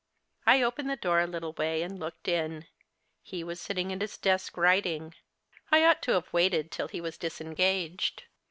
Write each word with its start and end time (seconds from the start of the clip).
I 0.47 0.63
opened 0.63 0.89
the 0.89 0.95
door 0.95 1.19
a 1.19 1.27
little 1.27 1.53
way 1.53 1.83
and 1.83 1.99
looked 1.99 2.27
in. 2.27 2.65
He 3.21 3.43
was 3.43 3.61
sitting 3.61 3.93
at 3.93 4.01
his 4.01 4.17
desk 4.17 4.57
writing. 4.57 5.13
I 5.71 5.85
ought 5.85 6.01
to 6.01 6.13
have 6.13 6.33
waited 6.33 6.71
till 6.71 6.87
he 6.87 6.99
was 6.99 7.19
disengaged. 7.19 8.23